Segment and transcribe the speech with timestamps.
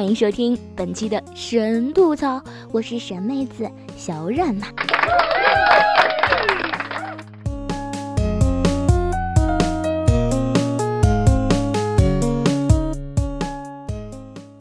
[0.00, 2.42] 欢迎收听本期的神吐槽，
[2.72, 4.66] 我是神妹子小冉呐。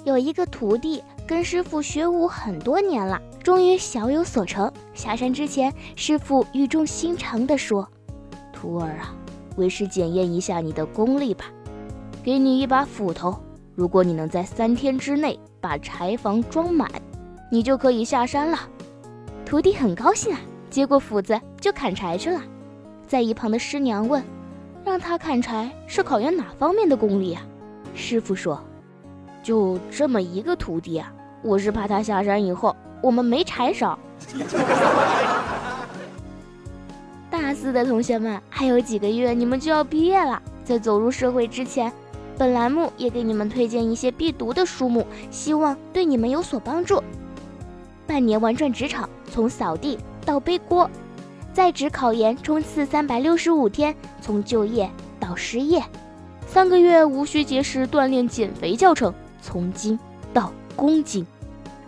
[0.03, 4.69] 有一个徒弟跟师傅学武很多年了，终于小有所成。
[4.93, 7.87] 下山之前，师傅语重心长地说
[8.51, 9.15] ：“徒儿啊，
[9.55, 11.45] 为师检验一下你的功力吧，
[12.25, 13.33] 给你一把斧头。”
[13.79, 16.91] 如果你能在三天之内把柴房装满，
[17.49, 18.59] 你就可以下山了。
[19.45, 22.41] 徒弟很高兴啊，接过斧子就砍柴去了。
[23.07, 24.21] 在一旁的师娘问
[24.83, 27.41] ：“让他砍柴是考验哪方面的功力啊？”
[27.95, 28.61] 师傅说
[29.41, 31.09] ：“就这么一个徒弟啊，
[31.41, 33.97] 我是怕他下山以后我们没柴烧。”
[37.31, 41.89] 大四的同学们，还有几个月你们就要毕业了，在走入社会之前。
[42.39, 47.03] 本栏目也给你们推荐一些必读的书目，希望对你们有所帮助。
[48.07, 50.89] 半年玩转职场，从扫地到背锅，
[51.53, 55.83] 在职考研冲刺三百六十五天，从就业到失业，
[56.47, 59.99] 三个月无需节食锻炼减肥教程，从斤
[60.33, 61.27] 到公斤，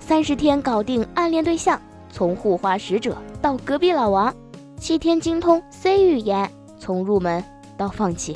[0.01, 4.35] 三十天搞定暗恋对象，从护花使者到隔壁老王，
[4.77, 7.41] 七天精通 C 语言，从入门
[7.77, 8.35] 到放弃。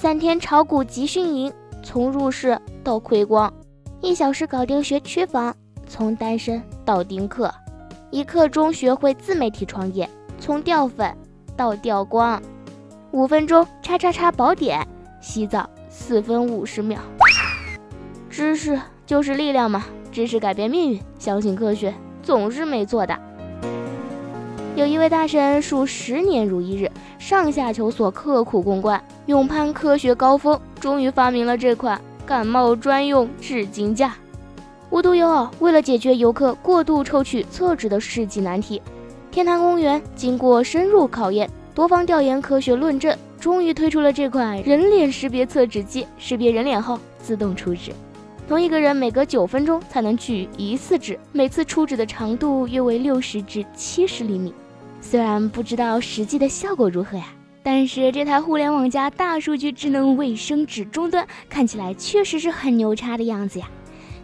[0.00, 3.52] 三天炒股集训营，从入市到亏光；
[4.00, 5.54] 一小时搞定学区房，
[5.86, 7.50] 从单身到丁克；
[8.10, 11.14] 一刻钟学会自媒体创业，从掉粉
[11.54, 12.40] 到掉光；
[13.12, 14.88] 五分钟叉叉叉宝典，
[15.20, 16.98] 洗澡四分五十秒。
[18.30, 23.14] 知识就是力量嘛，知识改变命运，相信科学总是没错的。
[24.76, 29.02] 有一位大神数十年如一日，上下求索，刻苦攻关。
[29.26, 34.14] 勇攀科学高峰，终于发明了这款感冒专用纸巾架。
[34.88, 38.80] 无独有偶，为了解决游客过度抽取厕纸的世纪难题，
[39.30, 46.06] 天坛公园经过深入考验、多方调研、科学论证，终于推出了这款人脸识别厕纸机。
[46.16, 47.90] 识别人脸后，自动出纸。
[48.50, 54.52] 同一个人每隔九分钟才能取一次纸，每次出纸的长度约为六十至七十厘米。
[55.00, 57.26] 虽然不知道实际的效果如何呀。
[57.62, 63.70] 但是这台互联网加大数据智能卫生纸终端看起来确实是很牛叉的样子呀！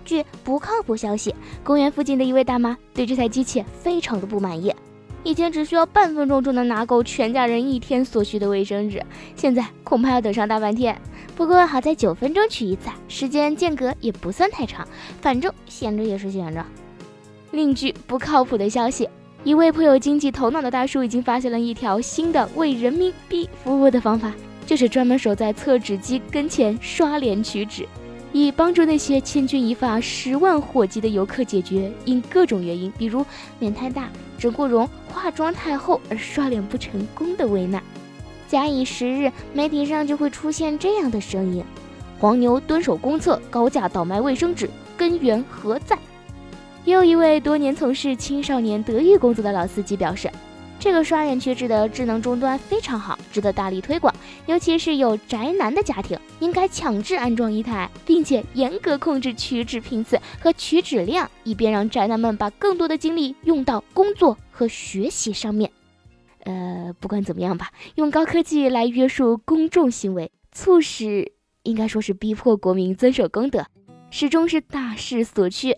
[0.05, 1.33] 据不靠谱消息，
[1.63, 4.75] 公园附近的一位大妈对这台机器非常的不满意。
[5.27, 9.03] 以前只需要半分钟就能拿够全家人一天所需的卫生纸，
[9.35, 10.97] 现在恐怕要等上大半天。
[11.35, 14.87] 不过好在九分钟取一次，时间间隔也不算太长，
[15.21, 16.65] 反正闲着也是闲着。
[17.51, 19.09] 另据不靠谱的消息。
[19.43, 24.33] 一位颇有经济头脑的大叔已经发现了一条新的为人民币服务的方法，
[24.65, 27.85] 就是专门守在厕纸机跟前刷脸取纸，
[28.33, 33.27] 以帮助那些千钧一发、十万火急的游客解决因各种原因，比如
[33.59, 37.83] 脸太大、只顾容、化妆太厚而刷脸不成功的危难。
[38.49, 41.65] 假以时日，媒体上就会出现这样的声音：
[42.19, 45.99] 黄牛蹲守公厕，高价倒卖卫生纸，根源何在？
[46.85, 50.31] 又一位多年从事青少年德育工作的老司机表示，
[50.79, 54.15] 这个刷脸取纸的智能终端非常好，值得大力推广。
[54.45, 65.71] 尤其是有宅男的家庭，应该强制安装一台，并且严格控制取纸频次和取纸量，以便让宅男们把更多的精力用到工作和学习上面。
[66.45, 71.33] 呃，不管怎么样吧，用高科技来约束公众行为，促使
[71.65, 73.67] 应该说是逼迫国民遵守公德，
[74.11, 75.77] 始终是大势所趋。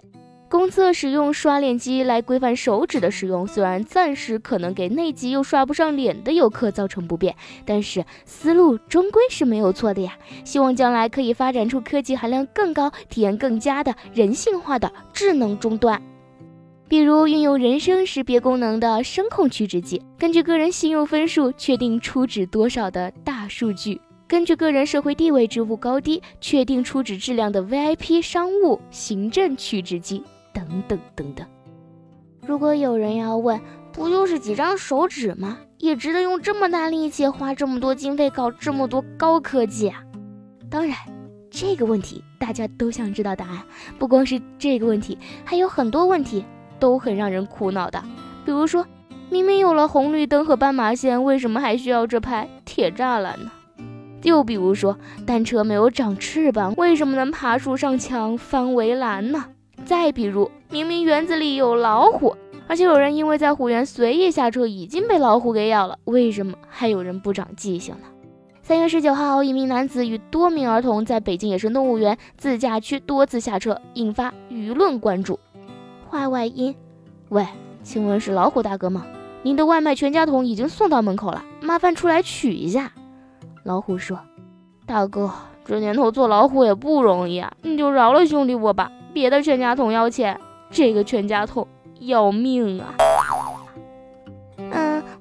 [0.50, 7.37] 公厕使用刷脸机来规范手指的使用，虽然暂时可能给内急又刷不上脸的游客造成不便，
[7.67, 10.17] 但是思路终归是没有错的呀。
[10.44, 16.00] 希望将来可以发展出科技含量更高、体验更佳的人性化的智能终端，
[16.88, 30.23] 比如运用人声识别功能的声控取纸机，根据个人信用分数确定出纸多少的大数据，根据个人社会地位、职务高低确定出纸质量的 VIP 商务行政取纸机。
[30.53, 31.47] 等等等等，
[32.47, 33.61] 如果有人要问，
[33.93, 35.59] 不就是几张手指吗？
[35.79, 40.03] 也值得用这么大力气，花这么多经费搞这么多高科技啊？
[40.69, 40.97] 当然，
[41.50, 43.62] 这个问题大家都想知道答案。
[43.99, 46.45] 不光是这个问题，还有很多问题
[46.81, 48.03] 都很让人苦恼的。
[48.45, 48.85] 比如说，
[49.31, 53.50] 明明有了红绿灯和斑马线，为什么还需要这排铁栅栏呢？
[54.25, 59.45] 又比如说，单车没有长翅膀，为什么能爬树上墙、翻围栏呢？
[59.88, 62.37] 再比如，明明园子里有老虎，
[62.67, 68.06] 而且有人因为在虎园随意下车已经被老虎给咬了，为什么还有人不长记性呢？
[68.62, 75.40] 三月十九号，一名男子与多名儿童在北京野生动物园自驾区多次下车，引发舆论关注。
[76.06, 76.76] 话外音：
[77.31, 77.46] 喂，
[77.82, 79.06] 请问是老虎大哥吗？
[79.43, 82.93] 您的外卖全家桶已经送到门口了，麻烦出来取一下。
[83.64, 84.20] 老虎说
[84.85, 85.32] ：“大哥，
[85.64, 88.93] 这年头做老虎也不容易啊，你就饶了兄弟我吧。
[89.19, 90.38] 别的全家桶要钱，
[90.70, 91.67] 这个全家桶
[91.99, 92.94] 要命啊！”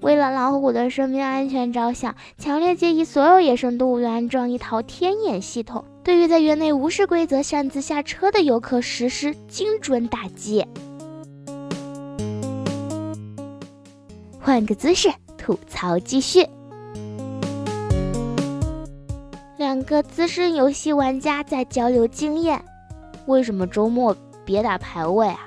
[0.02, 10.64] 为了老虎的生命安全着想，强烈建议所有野生动物园安装一套天眼系统，对于在园内无视规则擅自下车的游客实施精准打击。
[14.40, 15.10] 换个姿势，
[15.40, 16.48] 吐槽继续。
[19.58, 22.64] 两个资深游戏玩家在交流经验：
[23.28, 24.14] 为什么周末
[24.44, 25.40] 别打排位啊？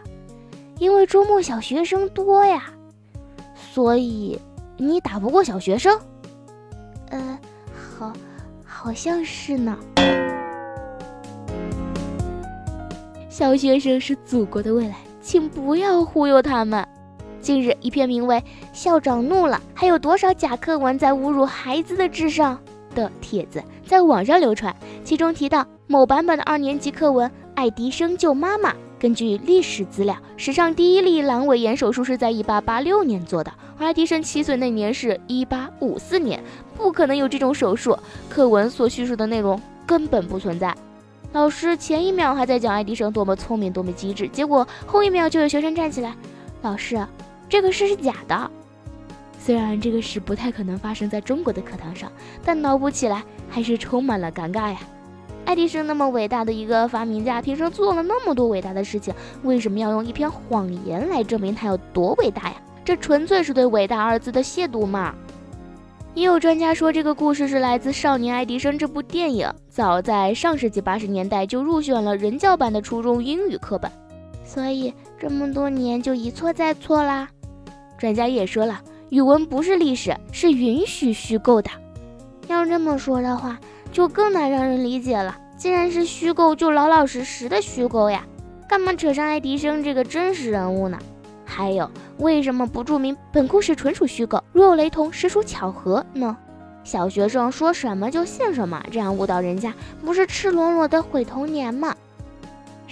[0.78, 2.64] 因为周末小学生多呀，
[3.54, 4.40] 所以。
[4.82, 6.00] 你打不过小学生？
[7.10, 7.38] 呃，
[7.98, 8.10] 好，
[8.64, 9.76] 好像是呢。
[13.28, 16.82] 小学生是祖国的未来，请不要忽悠他们。
[17.42, 18.36] 近日，一篇名为
[18.72, 22.58] 《校长怒了，还有多少假课文在侮辱孩子的智商》
[22.94, 24.74] 的帖子在网上流传，
[25.04, 27.28] 其中提到某版本的二年级课文
[27.60, 28.72] 《爱迪生救妈妈》。
[28.98, 36.42] 根据历史资料，史上第一例阑尾炎手术是在1886年做的，而爱迪生七岁那年是一八五四年，
[36.74, 37.94] 不可能有这种手术。
[38.30, 40.74] 课文所叙述的内容根本不存在。
[41.34, 46.14] 老师前一秒还在讲爱迪生多么聪明、多么机智，结果后一秒就有学生站起来
[46.62, 47.06] ：“老师，
[47.46, 48.50] 这个事是假的。”
[49.38, 52.10] 虽然这个事不太可能发生在中国的课堂上，
[52.42, 54.78] 但脑补起来还是充满了尴尬呀。
[55.44, 62.54] 爱迪生那么伟大的一个发明家，平生做了那么多伟大的事情，为什么要用一篇谎言来证明他有多伟大呀？
[62.84, 65.14] 这纯粹是对“伟大”二字的亵渎嘛！
[66.14, 73.90] 也有专家说，这个故事是来自《少年爱迪生》这部电影，早在上世纪八十年代就入选了人教版的初中英语课本，
[74.44, 77.28] 所以这么多年就一错再错啦。
[77.98, 81.70] 专家也说了，语文不是历史，是允许虚构的。
[82.48, 83.58] 要这么说的话。
[83.92, 85.36] 就更难让人理解了。
[85.56, 88.24] 既然是虚构，就老老实实的虚构呀，
[88.68, 90.98] 干嘛扯上爱迪生这个真实人物呢？
[91.44, 96.36] 还有，为什么不注明本故事纯属虚构，如有雷同，实属巧合呢？
[96.82, 101.94] 小学生说什么就信什么，这样误导人家，不是赤裸裸的毁童年吗？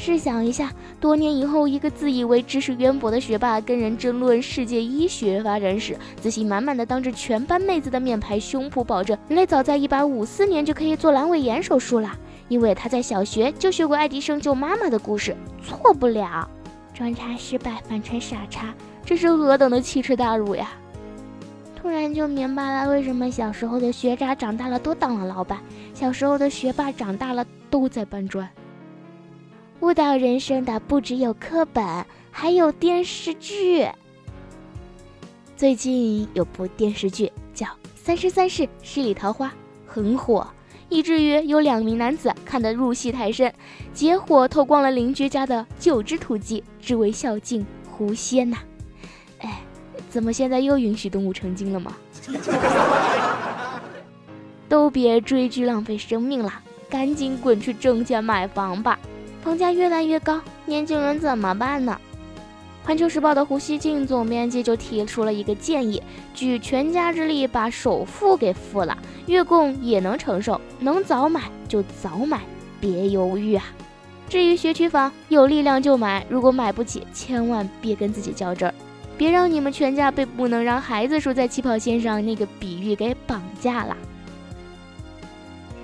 [0.09, 12.11] 试想一下，多年以后，一个自以为知识渊博的学霸跟人争论世界医学发展史，自信满满的当着全班妹子的面拍胸脯保证，人类早在一八五四年就可以做阑尾炎手术了，
[12.49, 16.49] 因为他在小学就学过爱迪生救妈妈的故事，错不了。
[16.95, 18.73] 装叉失败，反成傻叉，
[19.05, 20.71] 这是何等的奇耻大辱呀！
[21.77, 25.59] 突然就明白了，为什么小时候的学渣长大了都当了老板，
[25.93, 28.49] 小时候的学霸长大了都在搬砖。
[29.81, 31.85] 误导人生的不只有课本，
[32.33, 33.89] 还有电视剧。
[35.57, 39.47] 最近有部电视剧叫《三生三世十里桃花》，
[39.87, 40.45] 很火，
[40.89, 43.55] 以至于有两名男子看得入戏太深，
[43.95, 48.57] 结伙偷光了邻居家的九只土鸡，只为孝敬狐仙呐！
[49.39, 49.61] 哎，
[50.11, 51.95] 怎么现在又允许动物成精了吗？
[54.69, 56.53] 都别追剧浪费生命了，
[56.91, 58.99] 赶紧滚去挣钱买房吧！
[59.49, 61.99] 房价越来越高，年轻人怎么办呢？
[62.85, 66.03] 环球时报的胡锡进总编辑就提出了一个建议：
[66.35, 72.43] 举全家之力把首付给付了，月供也能承受，能早买就早买，
[72.79, 73.65] 别犹豫啊！
[74.29, 78.75] 至于学区房，有力量就买，如果买不起，千万别跟自己较真儿，
[79.17, 83.97] 别让你们全家被不能让孩子输在起跑线上那个比喻给绑架了。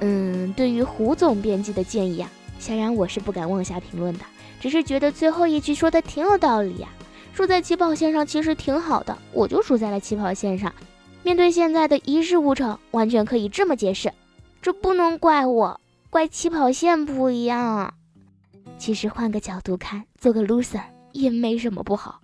[0.00, 2.28] 嗯，对于胡总编辑的建议啊。
[2.58, 4.20] 显然，我是不敢妄下评论的，
[4.60, 6.88] 只是觉得最后一句说的挺有道理呀。
[7.32, 10.72] 输在起跑线上其实挺好的，我就输在了起跑线上。
[11.22, 14.12] 面对现在的一事无成，完全可以这么解释：
[14.62, 15.80] 这不能怪我，
[16.10, 17.94] 怪起跑线不一样啊。
[18.78, 20.82] 其实换个角度看，做个 loser
[21.12, 22.20] 也没什么不好。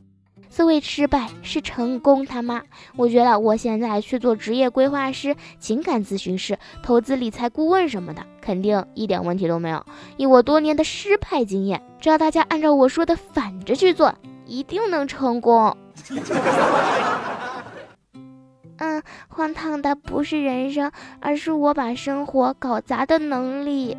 [0.50, 2.60] 所谓失败是成功他妈。
[2.96, 9.82] 我觉得我现在去做职业规划师、情感咨询师、投资理财顾问什么的，肯定一点问题都没有。
[10.16, 14.14] 以我多年的失败经验，只要大家按照我说的反着去做，
[14.44, 15.74] 一定能成功。
[18.82, 20.90] 嗯，荒唐的不是人生，
[21.20, 23.96] 而是我把生活搞砸的能力。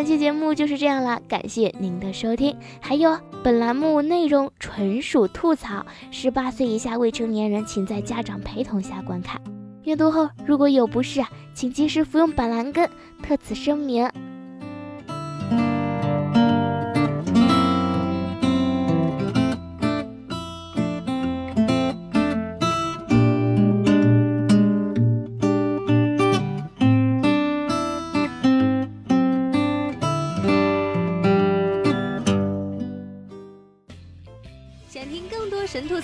[0.00, 2.56] 本期节目就是这样了，感谢您的收听。
[2.80, 9.38] 还有，本栏目内容纯属吐槽，十八岁以下未成年人请在家长陪同下观看。
[9.84, 12.88] 阅读后如果有不适，请及时服用板蓝根，
[13.22, 14.10] 特此声明。